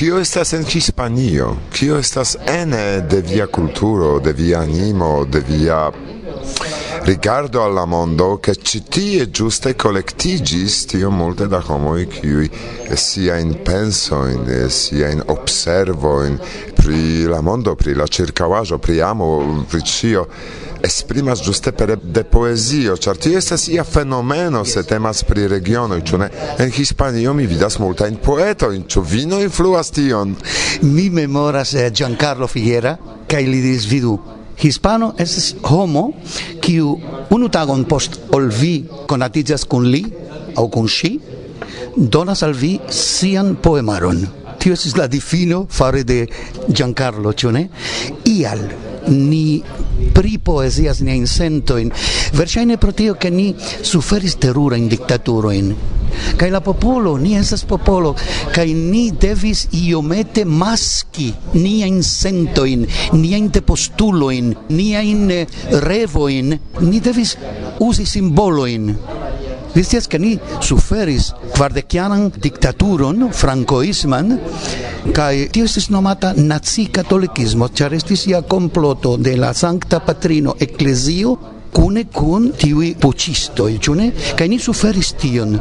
[0.00, 1.56] Kio estas en Hispanio?
[1.72, 5.90] Kio estas ene de via kulturo, de via animo, de via
[7.02, 12.50] rigardo alla mondo che ci tie giuste collectigis tio multe da homoi qui
[12.94, 16.40] sia in penso in sia in observo in
[16.74, 20.28] pri la mondo pri la circavajo pri amo pri cio
[20.82, 26.18] esprimas ĝuste per de poezio, char tio estas ia fenomeno se temas pri regiono, ĉu
[26.18, 26.30] ne?
[26.58, 30.36] En Hispanio mi vidas multajn poetojn, ĉu vino influas tion?
[30.82, 32.96] Mi memoras eh, Giancarlo Figuera
[33.30, 34.18] kaj li diris vidu
[34.60, 36.10] Hispano estas homo
[36.60, 36.96] kiu
[37.32, 38.74] unu tagon post ol vi
[39.08, 40.02] konatiĝas kun li
[40.60, 41.12] aŭ kun ŝi
[41.96, 44.20] donas al vi sian poemaron.
[44.60, 46.26] Tio estis la difino fare de
[46.68, 47.64] Giancarlo, ĉu ne?
[48.28, 48.60] Ial
[49.08, 49.62] ni
[50.14, 51.92] pri poesias ne sentojn,
[52.36, 55.74] verŝajne pro tio, ke ni suferis terurajn diktaturojn.
[56.36, 58.14] kai la popolo, ni esas popolo,
[58.54, 66.58] kai ni devis iomete maski ni sentojn, in depostulojn, postulo in ni eh, revo in
[66.80, 67.36] ni devis
[67.78, 68.96] usi simbolo in
[69.72, 74.32] Vi scias che ni suferis kvardekjaran diktaturon francoisman
[75.14, 81.38] kai tio estis nomata naci katolikismo, char estis ia comploto de la sancta Patrino ecclesio
[81.70, 84.12] cune cun tiui pocistoi, cune?
[84.34, 85.54] Cai ni suferis tion.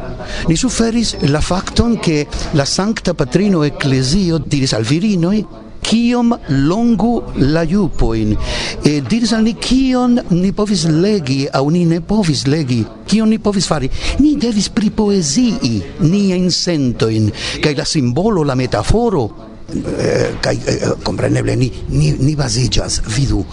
[0.48, 5.46] Ni suferis la facton che la Sancta Patrino Ecclesio diris al virinoi
[5.82, 6.34] kiom
[6.68, 8.36] longu la jupoin?
[8.84, 11.48] E diris al ni kion ni povis legi?
[11.52, 12.84] Au ni ne povis legi.
[13.10, 13.90] Kion ni povis fari?
[14.20, 17.32] Ni devis pri poezii ni insentoin
[17.64, 19.26] kai la simbolo la metaforo
[19.70, 23.02] eh, kai eh, compreneble ni ni, ni baziĝas.
[23.16, 23.44] Vidu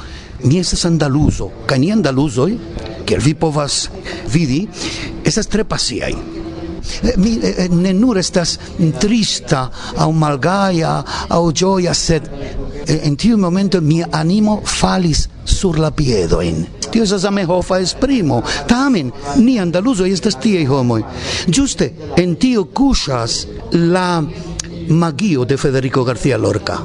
[0.44, 2.50] ni estas andaluzo kaj ni andaluzoj
[3.06, 3.86] kiel vi povas
[4.32, 4.66] vidi
[5.24, 6.14] estas tre pasiaj.
[7.02, 8.58] Eh, mi eh, eh, ne nur estas
[8.98, 12.30] trista au malgaia au gioia sed
[12.86, 16.66] en tiu momento mia animo falis sur la piedoin.
[16.90, 18.42] Tio esas Zamehofa esprimo.
[18.66, 21.02] Tamen, ni andaluzoi estas tie homoj
[21.48, 24.22] juste en tio kuŝas la
[24.88, 26.78] magio de Federico García Lorca.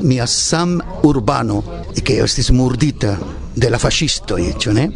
[0.00, 1.62] Mia sam urbano,
[2.02, 3.18] che estis murdita
[3.54, 4.90] de la fascisto ĉu ne?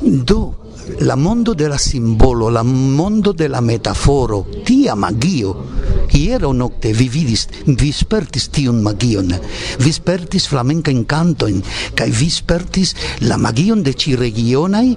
[0.00, 0.59] Do,
[0.98, 5.54] la mondo de la simbolo, la mondo de la metaforo, tia magio.
[6.10, 9.30] Iero nocte vi vidis, vi spertis tiun magion,
[9.78, 11.62] vi spertis flamenca incantoin,
[11.94, 14.96] cae vi spertis la magion de ci regionai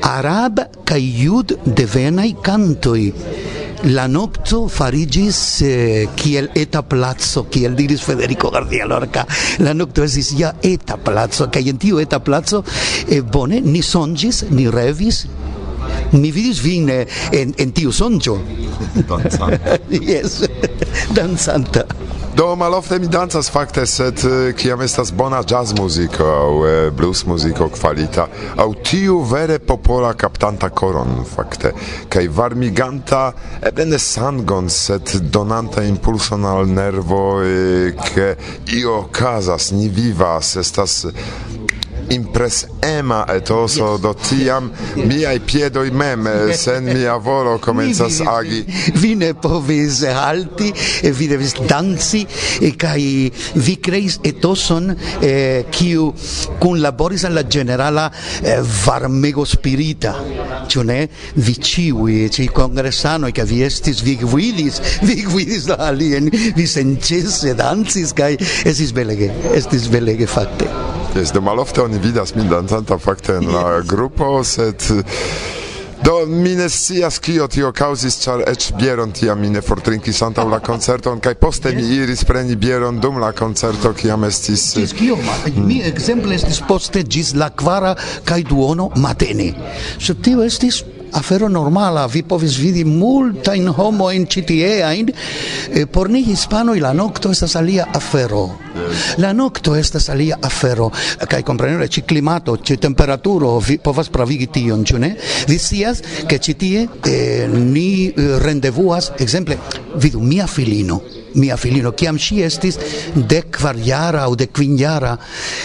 [0.00, 3.12] arab cae jud devenai cantoi.
[3.86, 9.26] La nocto farigis eh, kiel eta placo, kiel diris Federico García Lorca.
[9.62, 12.64] La nocto esis ja eta placo, kaj en tiu eta placo
[13.06, 15.22] eh, bone ni sonĝis, ni revis,
[16.18, 18.40] mi vidis vin eh, en, en tiu sonĝo.
[19.06, 19.78] Danzanta.
[20.10, 20.40] yes,
[21.14, 21.86] Danzanta.
[22.36, 24.20] Do malofte mi dancas fakte, sed
[24.60, 28.26] kiam estas bona jazz muziko aŭ blues muziko kvalita,
[28.60, 31.72] aŭ tiu vere popola kaptanta koron fakte
[32.12, 33.22] kaj varmiganta
[33.70, 37.22] eble ne sangon, sed donanta impulson al nervo
[38.12, 38.28] ke
[38.76, 41.06] io okazas, ni vivas, estas
[42.08, 44.00] impresema etoso yes.
[44.00, 48.64] do tiam miai piedoi mem eh, sen mia volo comenzas agi.
[49.00, 50.72] Vi ne povis halti
[51.02, 52.26] e vi devis danci
[52.60, 54.90] eh, e kai vi creis etoson
[55.20, 56.12] eh, kiu
[56.60, 58.10] kun laboris alla generala
[58.42, 60.14] eh, varmego spirita.
[60.66, 61.00] Ĉu ne?
[61.34, 67.54] Vi ciui ci kongresanoj che vi estis vi gvidis vi gvidis la alien vi sencese
[67.54, 68.34] dancis kai
[68.64, 70.95] esis belege estis belege fakte.
[71.16, 74.84] Jes, do malofte oni vidas min dancanta fakte en la grupo, sed
[76.04, 80.44] Do mi ne scias kio tio kaŭzis, ĉar eĉ bieron tiam mi ne fortrinkis antaŭ
[80.50, 84.98] la koncerton kaj poste mi iris preni bieron dum la koncerto kiam estis Ĝis eh,
[84.98, 85.16] kio?
[85.16, 85.64] Mm.
[85.66, 87.94] Mi ekzemple estis poste ĝis la kvara
[88.28, 89.48] kaj duono matene.
[89.96, 90.82] Sed tio estis
[91.12, 95.12] afero normala, vi povis vidi multain homoin citieain,
[95.70, 98.58] eh, por ni hispanoi la nocto estas alia afero.
[99.18, 100.90] La nocto estas alia afero,
[101.28, 105.16] kai comprenere ci climato, ci temperaturo, vi povas pravigi tion, ĉu ne?
[105.48, 109.58] Vi scias, ke ĉi tie eh, ni eh, rendevuas, ekzemple,
[109.96, 111.00] vidu, mia filino,
[111.36, 112.78] mia filino, kiam ŝi estis
[113.14, 115.16] dek kvarjara aŭ dek kvinjara,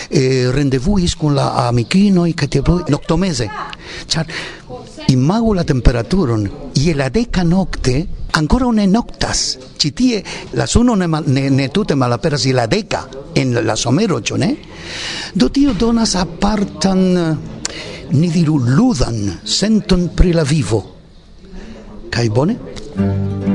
[0.10, 3.50] eh, rendevuis kun la amikinoj kaj tie noktomeze,
[4.08, 4.28] ĉar
[5.08, 9.60] imagu la temperaturon y la deca nocte ancora ne noctas.
[9.78, 14.38] Chitie la suno ne, ne, ne tute malaperas je la deca en la somero ĉu
[14.38, 14.56] ne?
[15.34, 17.36] Do tio donas apartan eh,
[18.12, 20.84] ni diru ludan senton pri la vivo.
[22.12, 23.51] Kaj bone?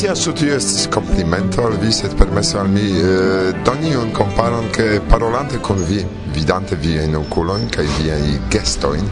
[0.00, 4.70] sia su tio estis complimento al vi, sed permesso al mi eh, doni un comparon
[4.70, 6.02] che parolante con vi
[6.34, 9.08] vidante viajn okulojn kaj viajn gestojn,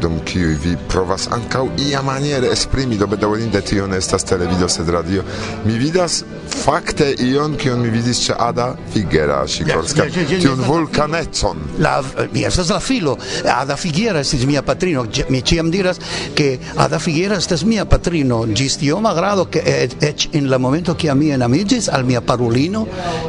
[0.00, 5.24] dum kiu vi provas ankaŭ iamaniere esprimi, do bedaŭrinde tio ne estas televido, sed radio.
[5.64, 10.62] Mi vidas fakte ion, kion mi vidis ĉe Ada Figera Sikorska, yes, yes, yes, tiun
[10.66, 11.60] vulkanecon.
[11.84, 11.98] La,
[12.32, 16.00] mi estas la filo, Ada Figera estis mia patrino, mi ĉiam diras,
[16.36, 19.62] ke Ada Figera estas mia patrino, ĝis tioma grado, ke
[20.00, 22.86] eĉ en la momento kiam mi enamiĝis al mia parulino,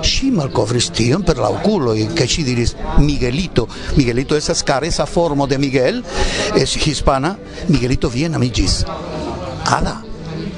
[0.07, 3.67] ŝi malkovris tion per la okuloj, ke ŝi diris, Miguel Miguelito.
[3.95, 6.03] Miguelito estas careza formo de Miguel,
[6.55, 7.37] es hispana,
[7.69, 8.85] Miguelito vien amigis.
[9.65, 10.03] Ada,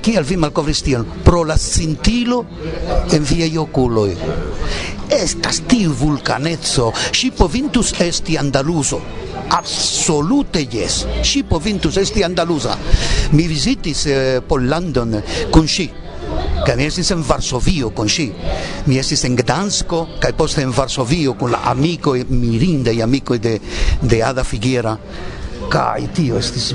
[0.01, 1.05] kiel vi malkovris tion?
[1.23, 2.45] Pro la scintilo
[3.11, 4.15] en viaj oculoi.
[5.13, 9.01] Estas tiu vulcanezzo, ŝi povintus esti andaluso.
[9.53, 11.03] Absolute yes.
[11.21, 12.73] Ŝi povintus esti andalusa.
[13.37, 15.19] Mi visitis eh, Pollandon
[15.53, 15.91] con ŝi
[16.65, 18.29] kaj mi estis en Varsovio kun ŝi.
[18.85, 23.59] Mi estis en Gdansko kaj poste en Varsovio kun la amikoj mirindaj amikoj de
[24.01, 24.97] de Ada Figuera
[25.71, 26.73] kaj tio estis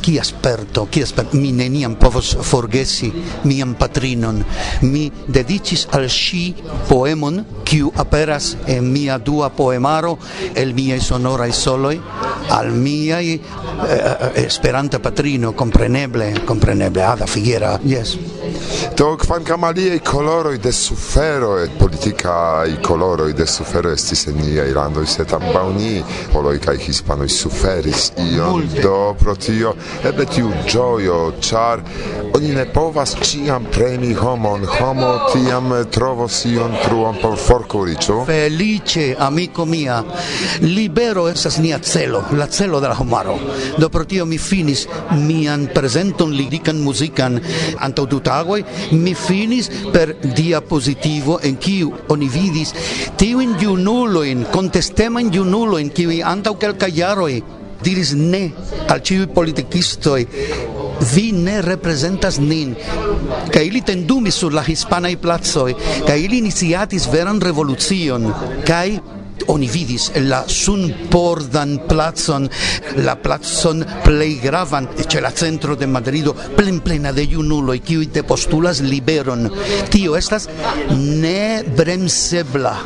[0.00, 3.10] kia esperto kia sperto, mi neniam povos forgesi
[3.44, 4.42] mian patrinon.
[4.82, 6.54] Mi dedicis al ŝi
[6.88, 10.16] poemon, kiu aperas en mia dua poemaro,
[10.54, 12.00] el mia sonora e soloi
[12.48, 13.40] al mia eh, eh,
[14.34, 18.39] eh, esperanta patrino, compreneble compreneble Ada Figuera, yes
[18.96, 21.70] Do kvankam aliaj coloroi de sufero et
[22.06, 25.66] i coloroi de sufero estis en niaj irando sed ambaŭ
[26.32, 29.74] poloi kai hispano hispanoj suferis io do pro tio
[30.04, 31.82] eble tiu ĝojo, ĉar
[32.34, 39.66] oni ne povas ciam premi homon, homo tiam trovo sion truon por forcoricio felice amico
[39.66, 40.04] mia,
[40.60, 43.38] libero esas nia celo, la celo de la homaro.
[43.78, 47.40] Do pro tio mi finis mian presenton lirican musican
[47.78, 48.06] antaŭ
[48.40, 52.72] Paraguay, mi finis per diapositivo en kiu oni vidis
[53.20, 57.34] tiujn junuloin, contestemajn junuloin, kiuj antaŭ kelkaj jaroj
[57.84, 58.46] diris ne
[58.88, 60.24] al ciui politikistoi
[61.12, 62.72] vi ne representas nin.
[63.52, 65.74] Kaj ili tendumis sur la hispanaj placoj
[66.08, 68.30] kaj ili iniciatis veran revolucion
[68.64, 68.86] kaj
[69.48, 72.48] oni vidis la sunpordan plazon
[73.04, 78.06] la plazon plei gravan ce la centro de Madrido, plen plena de iunulo i qui
[78.06, 79.48] te postulas liberon.
[79.90, 80.48] Tio estas
[80.96, 82.76] ne bremsebla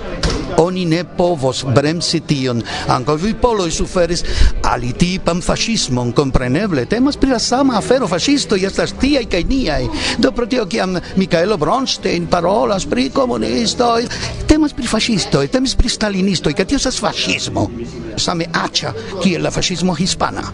[0.58, 2.62] oni ne povos bremsi tion.
[2.88, 4.24] anko vi poloj suferis
[4.62, 6.86] alitipan fascismon, kompreneble.
[6.86, 9.88] Temas pri la sama afero fascisto estas tiaj kaj niaj.
[10.18, 14.06] Do pro tio kiam Mikaelo Bronstein parolas pri komunistoj,
[14.46, 17.70] temas pri fascistoj, temas pri stalinistoj, kaj tio estas fascismo.
[18.16, 18.92] Same aĉa
[19.22, 20.52] kiel la fascismo hispana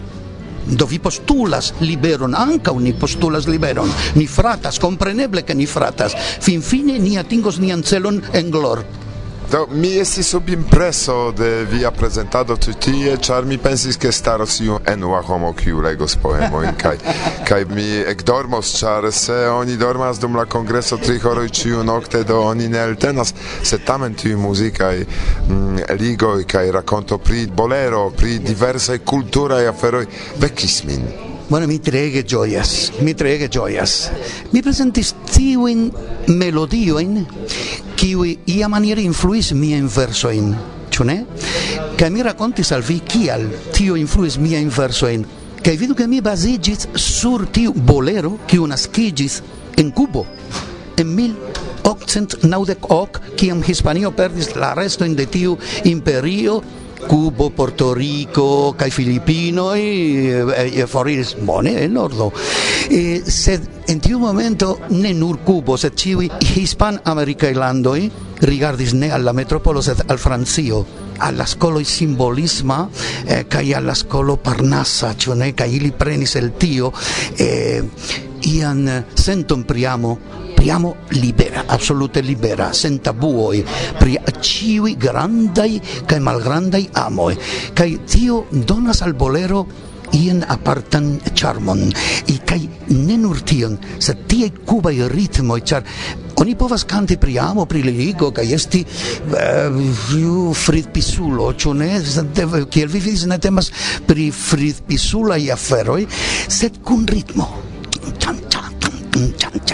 [0.71, 6.61] do vi postulas liberon anca ni postulas liberon ni fratas compreneble che ni fratas fin
[6.61, 8.85] fine ni atingos ni ancelon en glor
[9.51, 14.67] Do, mi esti sub impreso de via presentado tu tie, char mi pensis staro si
[14.67, 16.97] un enua homo kiu legos poemojn kai.
[17.43, 22.39] Kai mi ekdormos, char se oni dormas dum la congresso tri horoi ciu nokte, do
[22.39, 25.05] oni ne eltenas, se tamen tiuj musicae
[25.49, 30.07] mm, ligoi kai racconto pri bolero, pri diversaj kulturaj aferoi
[30.39, 31.30] vecis min.
[31.51, 34.09] Bueno, mi trege gioias, mi trege gioias.
[34.53, 35.91] Mi presentis tiuin
[36.31, 37.27] melodioin,
[37.99, 40.55] kiui ia maniere influis mia in versoin,
[40.95, 41.17] ĉu ne?
[41.99, 43.43] Kaj mi rakontis al vi kial
[43.75, 45.27] tio influis mia in versoin.
[45.59, 49.43] Kaj vidu che mi basigis sur tiu bolero, kiu nascigis
[49.75, 50.23] en cubo,
[50.95, 56.63] en 1890 kiam Hispanio perdis la restojn de tiu imperio
[57.07, 62.31] Cubo, Porto Rico, kai Filipino e, e, e foriris bone en nordo.
[62.89, 68.09] E sed en tiu momento ne nur Cubo, sed ciui Hispan America landoj
[68.41, 70.85] rigardis ne al la metropolo sed al Francio
[71.17, 72.89] alla scolo simbolisma
[73.25, 76.91] eh, kai alla scolo parnassa cioè ne kai ili prenis el tio
[77.35, 77.83] eh,
[78.41, 80.17] ian senton priamo
[80.61, 83.65] priamo libera, assolute libera, senza buoi,
[83.97, 87.33] pri ciui grandai cae malgrandai amoi,
[87.73, 89.65] cae tio donas al bolero
[90.13, 91.81] ien apartan charmon
[92.29, 92.61] i kai
[92.93, 95.27] nenur tion sed tie kubai i
[95.65, 95.83] char
[96.35, 102.01] oni povas canti pri amo pri ligo kai esti uh, fritpisulo ĉu ne
[102.69, 103.71] kiel vi vidis ne temas
[104.05, 106.05] pri frid pisula i aferoj
[106.47, 107.49] sed kun ritmo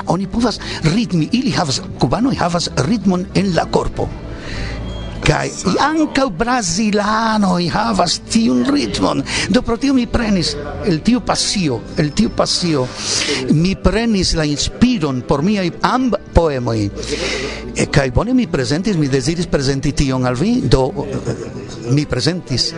[0.08, 0.60] oni povas
[0.94, 1.30] ritmi.
[1.32, 4.10] Ili havas kubanoj havas ritmon en la korpo
[5.24, 9.24] Kai anca brasilano i havas tiun ritmon.
[9.50, 10.56] Do pro tio mi prenis
[10.86, 12.88] el tiu pasio, el tiu pasio
[13.52, 16.90] mi prenis la inspiron por mia amb poemoi
[17.78, 21.36] E kai bone mi presentis mi desiris presenti tion al vi, do eh,
[21.94, 22.72] mi presentis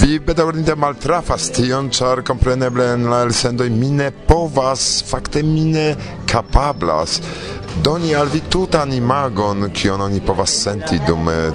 [0.00, 5.84] Vi bedaurinte maltrafas tion, char compreneble en la elsendoj mi ne povas, fakte mi ne
[6.30, 7.20] capablas
[7.82, 11.50] doni al vi tutan imagon kion oni povas senti dum eh,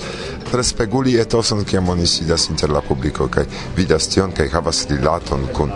[0.53, 3.45] respeguli etoson kiam oni sidas inter la publiko kaj
[3.77, 5.71] vidas tion kaj havas rilaton kun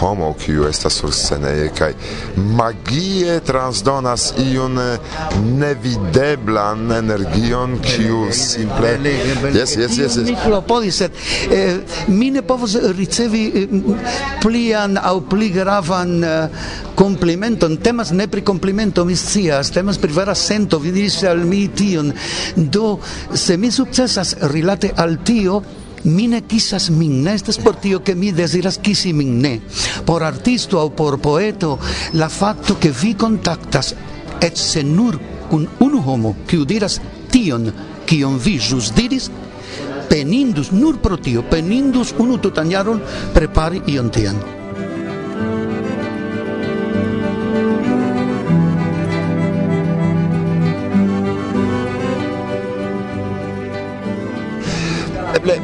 [0.00, 1.92] homo kiu estas sur sceneje kaj
[2.36, 4.98] magie transdonas iun eh,
[5.44, 8.94] nevideblan energion kiu simple
[9.54, 11.12] jes jes jes mi klopodis sed
[11.50, 11.76] eh,
[12.08, 13.68] mi ne povos ricevi eh,
[14.42, 16.24] plian aŭ pli gravan
[16.94, 17.76] komplimenton.
[17.76, 19.70] Temas ne pri komplimento mi scias.
[19.70, 22.12] Temas pri vera sento vi diris al mi tion.
[22.56, 22.98] Do
[23.34, 23.70] se mi
[24.14, 25.60] kisas rilate al tio
[26.04, 29.60] mi ne kisas min, ne estas por tio che mi desiras kisi min, ne.
[30.04, 31.80] Por artisto o por poeto,
[32.12, 33.96] la fakto che vi contactas,
[34.40, 35.18] et se nur
[35.50, 37.72] kun unu homo, qui diras tion,
[38.06, 39.30] kion vi jus diris,
[40.08, 43.02] penindus, nur pro tio, penindus unu tutanjaron
[43.32, 44.53] prepari ion tian.
[55.44, 55.60] eble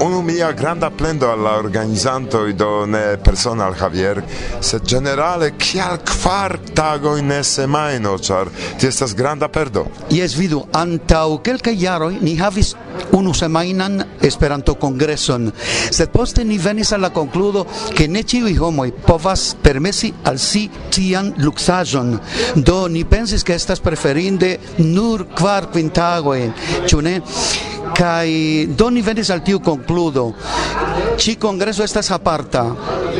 [0.00, 4.22] Unu mia granda plendo alla organizanto do ne persona al Javier,
[4.60, 8.48] se generale kial kvar tago in semaino char
[8.78, 9.88] ti estas granda perdo.
[10.08, 12.76] Jes vidu, antau kelka jaro ni havis
[13.10, 15.50] unu semainan Esperanto kongreson,
[15.90, 20.68] sed poste ni venis al la konkludo ke ne ĉiuj homoj povas permesi al si
[20.94, 22.14] tian luksaĵon.
[22.54, 26.54] Do ni pensis ke estas preferinde nur kvar kvin tagojn,
[26.86, 27.18] ĉu ne?
[27.96, 30.34] kai doni venis al tiu concludo.
[31.16, 32.64] Ci congreso estas aparta.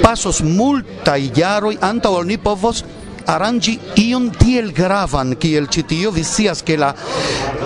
[0.03, 2.85] Pasos multa iaroi anta ol ni povos
[3.29, 3.77] arangi
[4.09, 6.13] ion tiel gravan kiel ĉi tio.
[6.15, 6.93] Vi scias ke la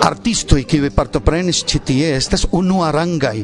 [0.03, 3.43] artistoj kiuj partoprenis ĉi tie estas unuarangaj.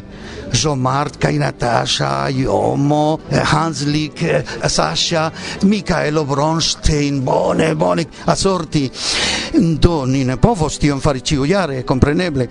[0.60, 4.24] Jomart kaj Natasha, Jomo, Hanslik,
[4.68, 5.30] Sasha,
[5.70, 8.90] Mikaelo Bronstein, bone, bone, assorti.
[9.54, 12.46] Do, ni ne povos tion fari ciujare, compreneble,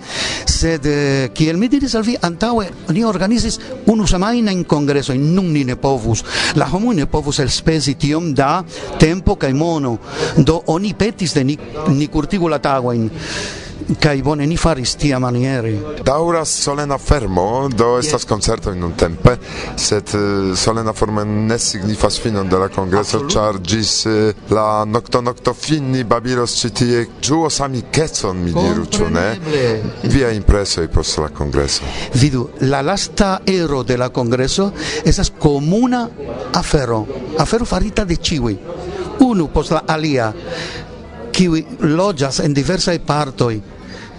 [0.45, 5.29] sed, eh, kiel mi diris al vi, antaue ni organizis unu semaina in congreso, in
[5.33, 6.23] nun ni ne povus,
[6.59, 8.63] la homo ne povus elspesi tiom da
[8.99, 9.97] tempo cae mono
[10.37, 11.57] do oni petis de ni,
[11.91, 13.09] ni curtigu la tagoin
[13.97, 15.73] kai bone ni faris tia maniere.
[16.03, 19.39] Dauras solena fermo do estas concerto in un tempe
[19.75, 24.83] set uh, eh, solena forma ne signifas finon de la congreso chargis uh, eh, la
[24.85, 29.39] nocto nocto finni babilos citie giuo sami amikecon mi diru ciu ne?
[30.03, 31.83] Via impresoj post la congreso.
[32.13, 34.71] Vidu la lasta ero de la congreso
[35.03, 36.09] esas comuna
[36.53, 38.59] afero afero farita de ciui
[39.19, 40.33] unu post la alia
[41.35, 43.61] qui lojas en diversaj partoi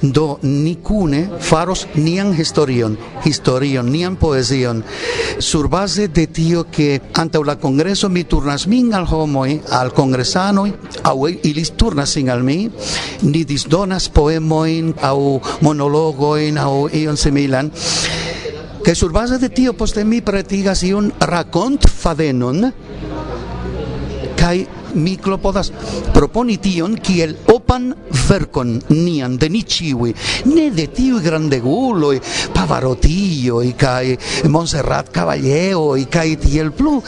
[0.00, 4.83] do nicune faros nian historion, historion, nian poesion
[5.38, 10.66] sur base de tio che ante la congreso mi turnas min al homoi al congresano
[11.02, 12.71] au ilis turnas sin al mi,
[13.23, 17.71] ni disdonas poemojn au monologojn au ion similan,
[18.83, 22.73] che sur base de tio poste mi pretigas iun racont fadenon,
[24.37, 25.73] kai mi klopodas
[26.14, 27.90] proponi tion kiel opan
[28.28, 30.12] verkon nian de ni ĉiuj,
[30.50, 32.20] ne de tiuj grandeguloj,
[32.54, 34.16] Pavarotioj kaj
[34.52, 36.99] Montserrat Caballeoj kaj tiel plu.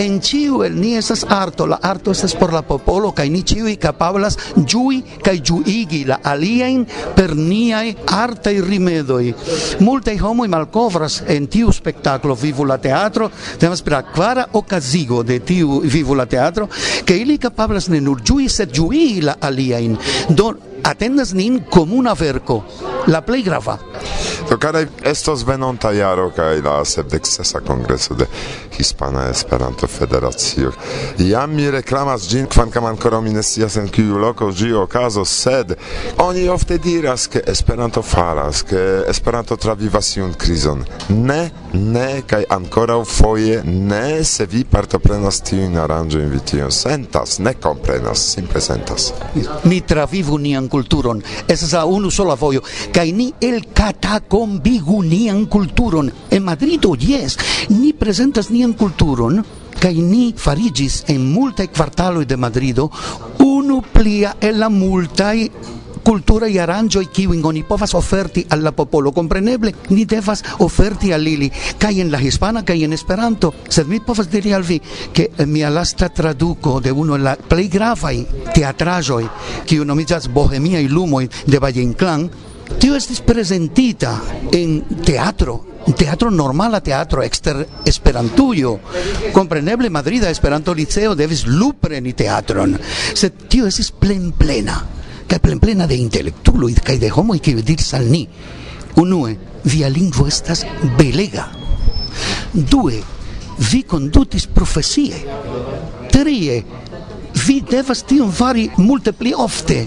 [0.00, 3.76] En ĉiu el ni estas arto, la arto estas por la popolo kaj ni ĉiuj
[3.80, 9.22] kapablas ĝui kaj ĝuigi la aliajn per niaj artaj rimedoj.
[9.84, 13.30] Multaj homoj malkovras en tiu spektaklo Vivu la teatro,
[13.60, 16.68] temas pri la kvara okazigo de tiu Vivu la teatro,
[17.04, 17.38] ke ili ili
[17.88, 19.96] ne nur giui, sed giui la aliain.
[20.28, 22.62] Do atendas nin comuna verco
[23.10, 23.78] la plej grava.
[24.50, 28.26] Do karaj estos venonta jaro kaj la sepdeksesa kongreso de
[28.78, 30.72] Hispana Esperanto Federacio.
[31.18, 35.74] Jam mi reklamas ĝin kvankam ankoraŭ mi ne scias en kiu loko ĝi okazos, sed
[36.18, 40.84] oni ofte diras ke Esperanto faras, ke Esperanto travivas iun krizon.
[41.08, 47.54] Ne, ne kaj ankoraŭ foje ne se vi partoprenas tiujn aranĝojn vi tion sentas, ne
[47.54, 49.12] komprenas, simple sentas.
[49.64, 51.22] Ni travivu nian kulturon.
[51.48, 52.64] Estas la unu sola vojo.
[52.94, 57.38] Kaj kai ni el katakombigu nian kulturon en Madrido jes
[57.70, 59.40] ni prezentas nian kulturon
[59.80, 62.90] kaj ni farigis en multaj kvartaloj de Madrido
[63.40, 65.48] unu plia el la multaj
[66.04, 69.12] cultura i arangioi kiuin oni povas oferti al la popolo.
[69.12, 73.54] Compreneble ni devas oferti al lili kai en la hispana kai en esperanto.
[73.68, 74.80] Sed mi povas diri al vi
[75.12, 77.70] ke mia lasta traduco de unu el la plej
[79.80, 82.30] uno mi kiu bohemia y lumo de Valle Inclán
[82.78, 84.20] tio estis presentita
[84.52, 88.80] en teatro teatro normal a teatro exter Esperantujo.
[89.32, 92.78] compreneble Madrida Esperanto Liceo devis lupreni teatron,
[93.14, 94.84] se tio estis plen plena,
[95.26, 98.28] kaj plen plena de intelektulo kaj de homo kiu diris al ni:
[98.96, 100.66] unue, via lingvo estas
[100.98, 101.48] belega.
[102.52, 103.02] Due,
[103.70, 105.24] vi condutis profesie.
[106.10, 106.64] Trie,
[107.46, 109.86] vi devas tion fari multe pli ofte.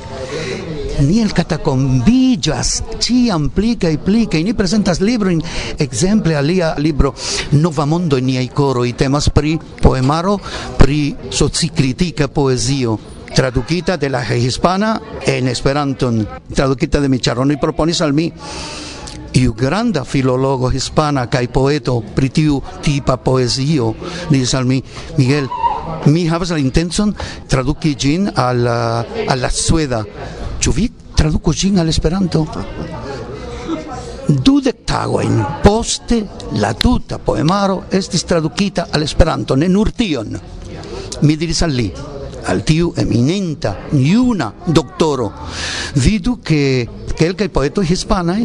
[1.02, 5.32] Ni el catacombillas ci amplica y plica y ni presentas libro
[5.78, 7.14] exemple alia libro.
[7.52, 10.40] Nova mondo ni ai coro i temas pri poemaro
[10.78, 13.00] pri socicritica poesio
[13.34, 16.28] traducita de la hispana en esperanton.
[16.54, 18.32] Traducita de mi y proponis al mi
[19.34, 23.96] iu granda filologo hispana kai poeto pri tiu tipa poesio
[24.30, 24.84] dice al mi
[25.18, 25.50] Miguel
[26.06, 27.16] mi havas la intenson
[27.48, 27.98] traduki
[28.36, 30.06] al al la sueda
[30.64, 32.46] Ĉu vi traduku ĝin al Esperanto?
[34.48, 36.22] Dudek tagojn poste
[36.64, 40.32] la tuta poemaro estis tradukita al Esperanto, ne nur tion.
[41.28, 41.90] Mi diris al li,
[42.48, 45.28] al tiu eminenta, juna doktoro,
[46.00, 46.62] vidu ke
[47.12, 48.40] kelkaj poetoj hispanaj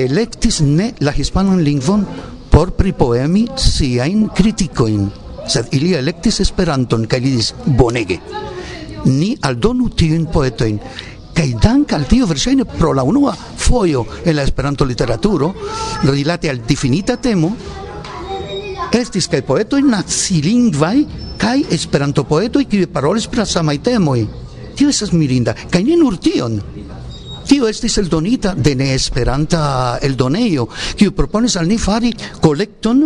[0.00, 2.06] elektis ne la hispanan lingvon
[2.48, 5.10] por pripoemi siajn kritikojn,
[5.44, 8.22] sed ili elektis Esperanton kaj li diris bonege.
[9.04, 10.80] Ni aldonu tiujn poetojn
[11.34, 15.52] kaj dank al tio verŝajne pro la unua fojo en la Esperanto literaturo
[16.04, 17.52] rilate al difinita temo
[18.94, 20.96] estis kaj poetoj nacilingvaj
[21.38, 24.20] kaj Esperanto poetoj kiuj parolis pri la samaj temoj
[24.74, 26.60] tio estas mirinda kaj ne nur tion
[27.44, 30.64] Tio estis eldonita de neesperanta eldonejo,
[30.96, 33.04] kiu proponis al ni fari kolekton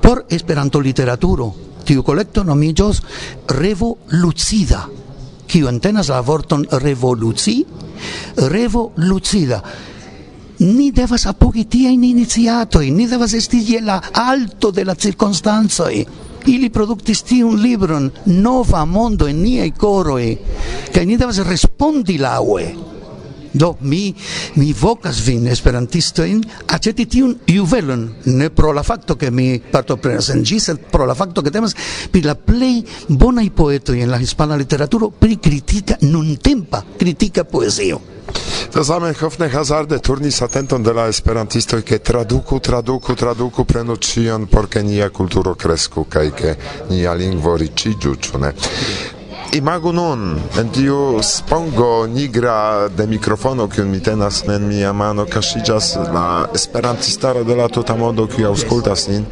[0.00, 1.52] por Esperanto literaturo.
[1.84, 3.02] Tiu kolekto nomiĝos
[3.60, 4.86] Revo Lucida
[5.54, 7.60] kiu entenas la vorton revoluci,
[8.50, 9.60] revolucida.
[10.58, 16.00] Ni devas apogi tiajn iniciatojn, ni devas esti je la alto de la cirkonstancoj.
[16.50, 20.26] Ili produktis tiun libron, nova mondo en niaj koroj,
[20.92, 22.66] kaj ni devas respondi laŭe.
[23.54, 24.14] Do mi
[24.54, 26.40] mi vocas vin esperantistoin
[26.74, 31.42] aceti tiun juvelon ne pro la facto ke mi partoprenas en gis, pro la facto
[31.42, 31.76] ke temas
[32.10, 38.00] pri la plej bonaj poetoj en la hispana literaturo pri kritika nuntempa critica poezio.
[38.74, 44.48] To same hofne hazarde turnis atenton de la esperantistoj ke traduku, traduku, traduku prenu ĉion
[44.50, 46.54] por ke nia kulturo kresku kaj ke
[46.90, 48.50] nia lingvo riĉiĝu, ĉu ne?
[49.54, 55.94] imagu nun en tiu spongo nigra de mikrofono kiun mi tenas en mia mano kaŝiĝas
[56.14, 59.26] la esperantistaro de la tuta mondo kiu aŭskultas nin.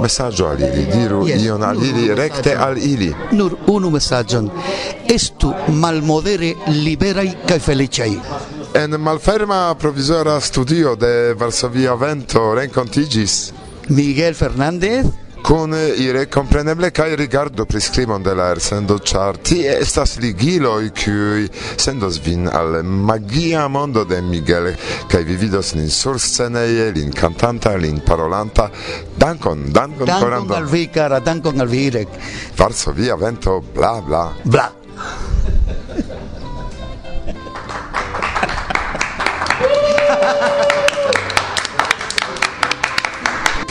[0.00, 1.44] Mesaĝo al ili diru yes.
[1.44, 3.12] ion al ili rekte al ili.
[3.32, 4.50] Nur unu mesaĝon.
[5.14, 8.12] Estu malmodere liberaj kaj feliĉaj.
[8.74, 13.52] En malferma provizora studio de Varsovia Vento renkontiĝis
[13.88, 20.90] Miguel Fernández kun ire compreneble kaj rigardu priskribon de la elsendo, ĉar tie estas ligiloj
[20.94, 24.72] kiuj sendos vin al magia mondo de Miguel
[25.10, 28.68] kaj vi vidos lin sursceneje, lin kantanta, lin parolanta.
[29.18, 30.54] Dankon, dankon, dankon korando.
[30.54, 32.08] al vi, kara, dankon al vi, Irek.
[32.58, 34.26] Varsovia vento, bla, bla.
[34.44, 34.70] Bla.
[40.12, 40.71] Ha ha ha!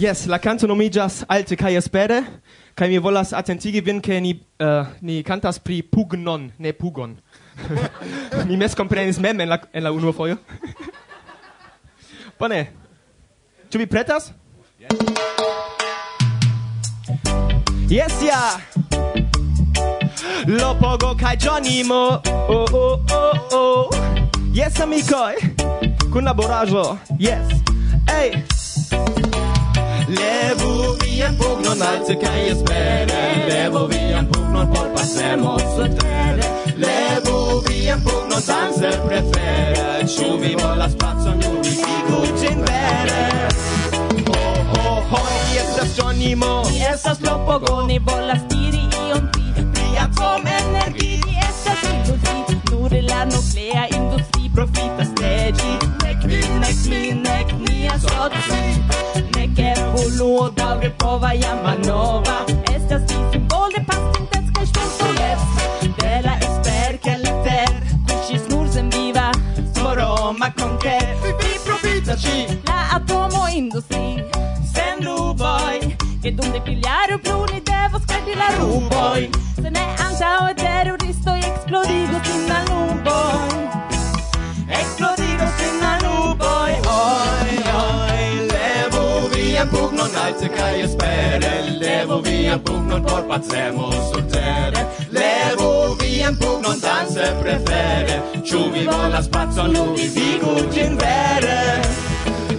[0.00, 2.24] Yes, la canto nomigas Alte kai espere
[2.74, 7.18] kai mi volas atentigi vin ke ni uh, ni cantas pri pugnon, ne pugon.
[8.48, 10.38] mi mes comprenis mem en la en la unua foio.
[12.40, 12.66] Bone.
[13.68, 14.32] Tu vi pretas?
[14.78, 14.96] Yes.
[17.90, 18.60] Yes, ja.
[20.46, 21.36] Lo pogo kai
[21.84, 22.22] Mo.
[22.48, 23.90] Oh, oh, oh, oh.
[24.54, 25.28] Yes, amico.
[26.10, 26.98] Con laboraĵo.
[27.18, 27.46] Yes.
[28.08, 28.49] Hey.
[30.10, 33.20] Levu vian pugnon alce kaj espere.
[33.48, 36.48] Levu vian pugnon por pasemos sotere.
[36.84, 39.86] Levu vian pugnon danse prefere.
[40.14, 43.22] Ĉu vi volas pacon, ĉu vi figu cin vere.
[44.34, 50.08] Oh, oh, oh, mi estas Jonimo Mi estas Lopogo, ni volas diri ion pli Plia
[50.18, 55.72] comenergi, ni estas iluzi Nur la nuclea industri profitas de gi
[56.04, 59.29] Nek mi, nek mi, nek mia soci
[60.00, 62.36] evoluo daŭre pova jam malnova
[62.74, 65.12] estas vi simbole pasinteckaj ŝtensoj
[65.98, 67.74] de la esperka liter
[68.08, 69.26] kuŝis nur senviva
[69.78, 71.04] foroma konker
[71.42, 74.24] vi profitas ŝi la atomo industri
[74.74, 75.76] sen ruboj
[76.22, 79.28] ke dum de piliaro plu ni devos kredi la ruboj
[79.62, 80.96] se ne antaŭe etero
[90.30, 94.86] Balticaje spere, levo vi en pug, non forpazzemo sul terre.
[95.08, 100.96] Levo vi en pug, non danze prefere, ciu vi vola spazio, nu vi sigut in
[100.96, 101.82] vere.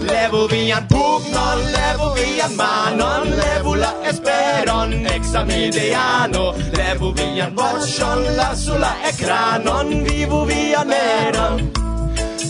[0.00, 6.52] Levo vi en pug, non levo vi en manon, levo la esperon, examideano.
[6.72, 11.70] Levo vi en boccion, la sulla ecranon, vivo vi en meron.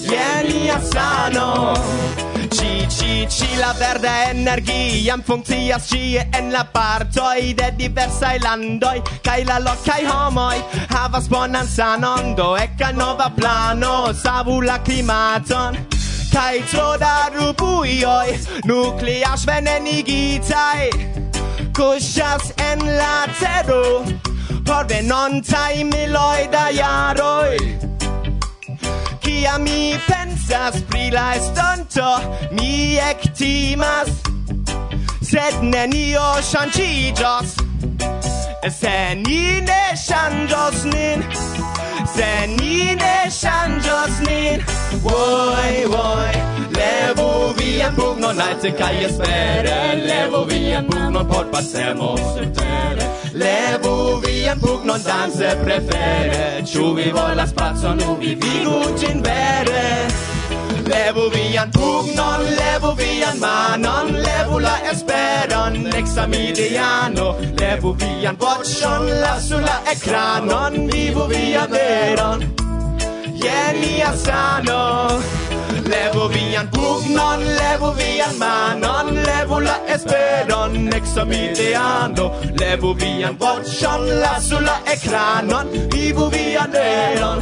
[0.03, 2.32] Vieni a sano.
[2.53, 9.45] Ci, ci, ci la verda energian funkcias ci en la partoj de diversaj landoj kaj
[9.49, 10.59] la lokaj homoj
[10.91, 15.79] havas bonan sanon do eka nova plano savu la klimaton
[16.33, 18.37] kaj tro da rubujoj
[18.69, 20.91] nukleas venenigitaj
[21.73, 24.05] kuŝas en la tero
[24.67, 27.57] por venontaj miloj da jaroj
[29.23, 32.20] Kia mi pen pensas pri la estonto
[32.52, 34.09] mi ektimas
[35.22, 37.55] sed nenio ŝanĝiĝos.
[38.81, 41.22] Se ni ne ŝanĝos nin
[42.14, 44.62] se ni ne ŝanĝos nin
[45.02, 46.35] Voi, voi
[46.76, 55.02] levu vian pugnon alte kai espere levu vian pugnon por pasemo surtere levu vian pugnon
[55.02, 60.22] danse prefere Ciu vi volas pazon, nu vivigu ĝin vere.
[60.87, 67.27] Levu vian pugnon, levu vian manon, levu la esperon, examidiano.
[67.61, 72.42] Levu vian voĉon, lasu la ekranon, vivu vian veron.
[73.42, 75.21] Je sano.
[75.92, 82.31] Levu vian pugnon, levu vian manon, levu la esperon, examideando.
[82.61, 87.40] Levu vian voĉon, lasu la ekranon, vivu vian veron.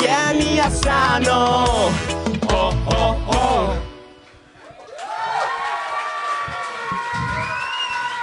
[0.00, 2.19] Je sano.
[2.62, 2.74] Oh,
[3.26, 3.72] oh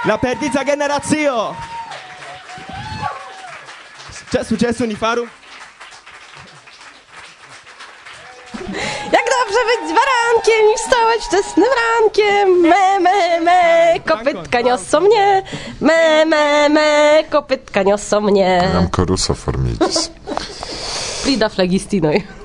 [0.04, 1.54] La perdita generazio
[4.30, 5.26] C'è successo ni faru?
[9.12, 12.60] Jak dobrze być barankiem i wstawać wczesnym rankiem.
[12.60, 15.42] Me, me, me, kopytka niosą mnie.
[15.80, 18.70] Me, me, me, kopytka niosą mnie.
[18.74, 20.10] Jam koruso formigis.
[21.22, 22.37] Frida flagistinoj.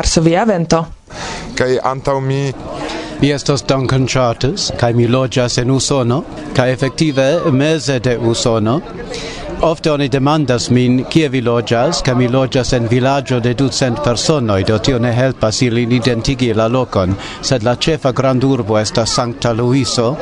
[0.00, 0.86] Varsovia vento.
[1.54, 2.52] Kai antau mi
[3.20, 6.22] Mi estas Duncan Charters, kai mi loĝas en Usono,
[6.56, 8.80] kai efektive meze de Usono.
[9.60, 14.64] Ofte oni demandas min kie vi loĝas, kaj mi loĝas en vilaĝo de ducent personoj,
[14.64, 20.14] do tio ne helpas ilin identigi la lokon, sed la ĉefa grandurbo estas Sankta Luiso,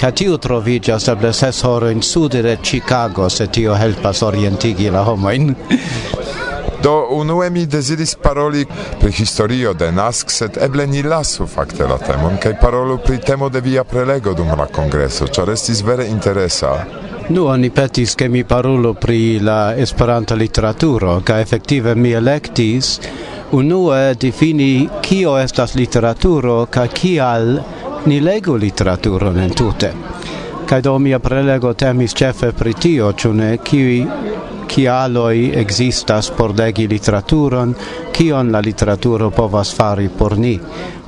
[0.00, 5.54] kaj tio troviĝas eble ses horojn sude de Chicago, se tio helpas orientigi la homojn.
[6.86, 8.66] Do unue mi desiris paroli
[9.00, 13.48] pri historio de Nask, sed eble ni lasu fakte la temon kaj parolu pri temo
[13.48, 16.70] de via prelego dum la kongreso, ĉar estis vere interesa.
[17.28, 23.00] Nu, oni petis che mi parolo pri la esperanta literaturo, ca effettive mi electis
[23.50, 27.64] unue defini kio estas literaturo ca kial
[28.04, 29.92] ni legu literaturon entute.
[30.64, 33.58] Ca do mia prelego temis cefe pri tio, cune, ne,
[34.68, 37.74] kialoi existas por legi literaturon,
[38.12, 40.58] kion la literaturo povas fari por ni.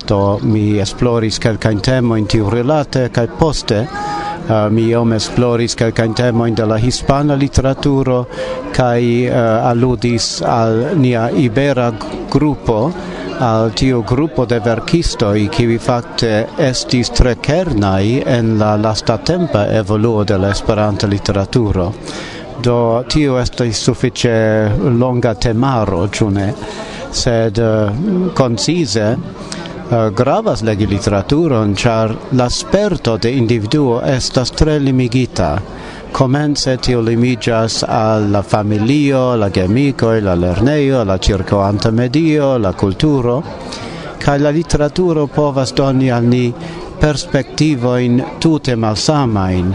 [0.09, 3.85] Do mi esploris kelkajn temojn tiu rilate kaj poste
[4.49, 8.23] Uh, mi iom esploris kelkajn temoin de la hispana literaturo
[8.73, 11.91] kaj eh, uh, alludis al nia ibera
[12.33, 12.79] grupo
[13.41, 16.33] al tiu gruppo de verkistoj kiuj facte
[16.71, 21.93] estis tre kernaj en la lastatempa evoluo de la Esperanta literaturo
[22.63, 26.55] do tio estis suffice longa temaro june
[27.11, 29.17] sed uh, concise
[29.91, 35.61] uh, gravas legi literaturon char la sperto de individuo estas tre limigita.
[36.13, 43.43] Comence tio limigas al la familio, la gemico la lerneio, la circoanta medio, la culturo,
[44.19, 46.53] ca la literaturo povas doni al ni
[46.99, 49.75] perspectivoin tute malsamain,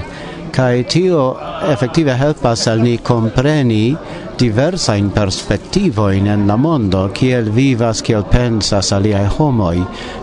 [0.54, 1.34] kai tio
[1.66, 3.96] effettive helpas al ni compreni
[4.38, 9.80] diversa in perspektivo in en la mondo kiel vivas kiel pensas aliai homoj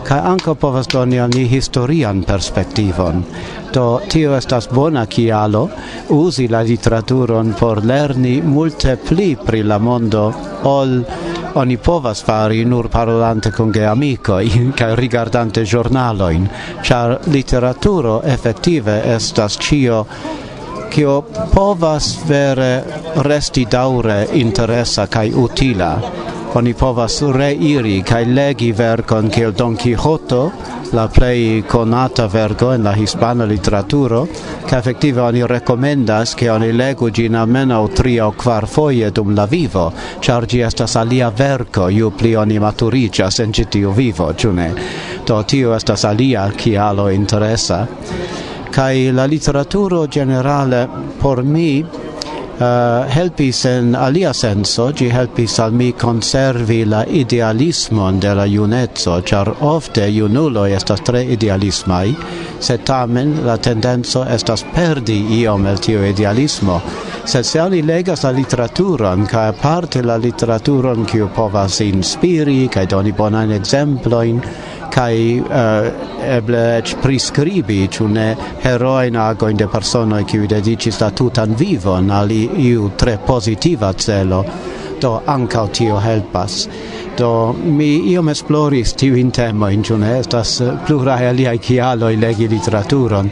[0.07, 3.25] kaj ankaŭ povas doni al ni historian perspektivon
[3.75, 5.65] do tio estas bona kialo
[6.15, 10.25] uzi la literaturon por lerni multe pli pri la mondo
[10.63, 10.95] ol
[11.53, 14.39] oni povas fari nur parolante con ge amico
[14.77, 16.49] ca rigardante giornaloin
[16.81, 20.05] char literaturo effettive estas cio
[20.89, 21.21] kio
[21.53, 22.83] povas vere
[23.15, 25.91] resti daure interesa kaj utila
[26.55, 30.39] oni povas reiri kaj legi verkon kiel Don Quixote,
[30.91, 34.25] la plej konata verko en la hispana literaturo,
[34.67, 39.45] kaj efektive oni rekomendas ke oni legu ĝin almenaŭ tri aŭ kvar foje dum la
[39.47, 39.85] vivo,
[40.19, 44.69] ĉar ĝi estas alia verko ju pli oni maturiĝas en ĉi tiu vivo, ĉu ne?
[45.27, 47.85] Do tio estas alia kialo interesa.
[48.71, 50.87] Kaj la literaturo generale
[51.21, 51.83] por mi
[52.61, 59.19] uh, helpis en alia senso, gi helpis al mi conservi la idealismon de la junezzo,
[59.25, 62.15] char ofte junuloi estas tre idealismai,
[62.59, 66.81] se tamen la tendenzo estas perdi iom el tio idealismo.
[67.25, 73.11] Se se ali legas la literaturon, ca parte la literaturon kiu povas inspiri, ca doni
[73.11, 74.41] bonan exemploin,
[74.91, 75.87] kai uh,
[76.35, 78.27] eble ec prescribi ĉu ne
[78.63, 84.43] heroin agojn de personoj kiuj dediĉis la tutan vivon al iu tre pozitiva celo.
[85.01, 86.67] Do ankaŭ tio helpas.
[87.17, 93.31] Do mi iom esploris tempo in ĉu ne estas pluraj aliaj kialoj legi literaturon.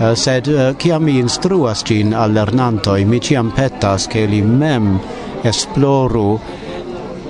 [0.00, 4.98] Uh, sed uh, kiam mi instruas ĝin al lernantoj mi ĉiam petas ke li mem
[5.44, 6.38] esploru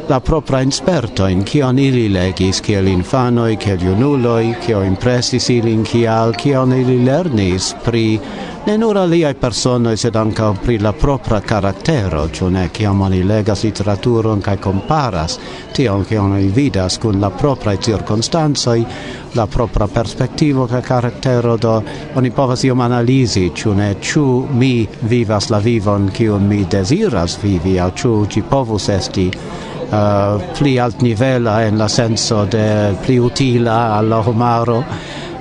[0.09, 6.35] la propra insperto in kion ili legis kiel infanoi, kiel junuloi, kio impressis ilin kial,
[6.39, 8.21] kion ili lernis pri
[8.67, 12.69] ne nur aliai personoi, sed anca pri la propra carattero, ciò ne?
[12.73, 15.39] Kiam oni legas literaturon kai comparas
[15.75, 18.87] tion kion oni vidas con la propra circunstanzoi,
[19.35, 21.83] la propra perspectivo cae carattero, do
[22.15, 23.97] oni povas iom analisi, ciò ne?
[24.01, 29.31] Ciù mi vivas la vivon kiun mi desiras vivi, au ciù ci povus esti
[29.91, 34.79] uh, pli alt nivela eh, en la senso de pli utila alla homaro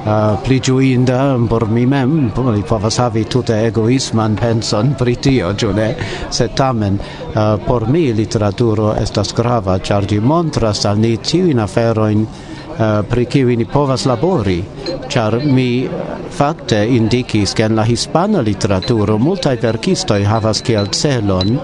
[0.05, 5.95] uh, pli giuinda por mi mem li povas havi tute egoisman penson pri tio giune
[6.29, 12.21] se tamen uh, por mi literaturo estas grava char di montras al ni tiujn aferoin
[12.25, 14.63] uh, pri kiu ni povas labori
[15.10, 15.88] char mi
[16.29, 21.60] fakte indikis ke en la hispana literaturo multaj verkistoj havas kiel celon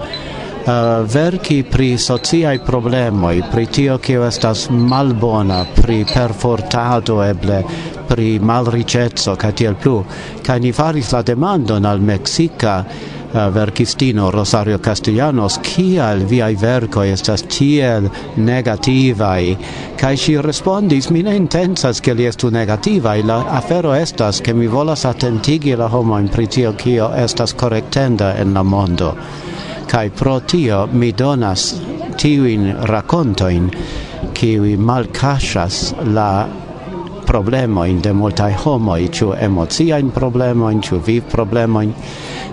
[0.66, 7.62] uh, verki pri sociai problemoi, pri tio kio estas malbona, pri perfortado eble,
[8.08, 10.02] pri malricezzo, ca tiel plu.
[10.42, 12.94] Ca ni faris la demandon al Mexica uh,
[13.32, 19.56] eh, verkistino Rosario Castellanos, kial viai verkoi estas tiel negativai?
[19.96, 24.66] Kaj si respondis, mi ne intensas ke li estu negativai, la afero estas ke mi
[24.66, 29.16] volas attentigi la homo in pritio kio estas correctenda en la mondo
[29.86, 31.80] kai pro tio mi donas
[32.16, 33.70] tiuin racontoin
[34.34, 36.48] kiwi malcasas la
[37.26, 41.94] problemo in de multai homo ciu emozia in problemo in chu viv problemo in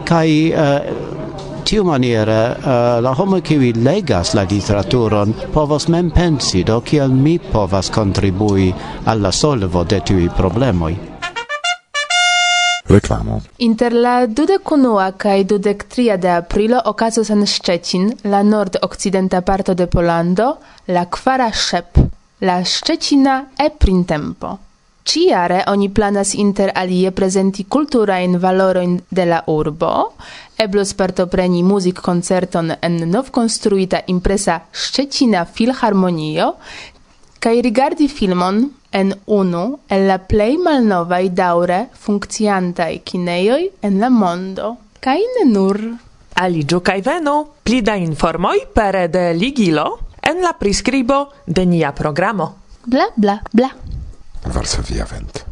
[0.06, 6.12] kai eh, uh, tiu maniera uh, eh, la homo kiwi legas la literaturon povos mem
[6.12, 8.74] pensi do kiel mi povas kontribui
[9.06, 11.09] alla solvo de tiui problemoi
[12.90, 13.42] reklamo.
[13.58, 20.58] Inter la 21 kaj 23 de aprilo okazos en Szczecin, la nord-okcidenta parto de Polando,
[20.88, 22.00] la kwara Szep,
[22.40, 24.58] la Szczecina e-printempo.
[25.04, 30.14] Ciare oni planas inter alie prezenti kulturajn valorojn de la urbo,
[30.58, 36.54] eblos partopreni muzikkoncerton en novkonstruita impresa Szczecina Filharmonio,
[37.40, 44.76] kaj rigardi filmon en unu el la plei malnovai daure funcciantai kinejoj en la mondo.
[45.00, 45.80] Kaj ne nur.
[46.40, 47.36] Aligiu kaj veno!
[47.64, 52.56] Pli da informoi pere de ligilo en la prescribo de nia programo.
[52.86, 53.70] Bla bla bla.
[54.46, 55.46] Varsovia vent.